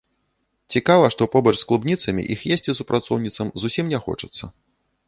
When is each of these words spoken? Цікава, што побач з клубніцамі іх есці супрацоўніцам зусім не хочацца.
Цікава, 0.75 1.11
што 1.15 1.27
побач 1.35 1.53
з 1.59 1.67
клубніцамі 1.73 2.27
іх 2.37 2.47
есці 2.57 2.77
супрацоўніцам 2.81 3.47
зусім 3.67 3.85
не 3.95 3.99
хочацца. 4.09 4.43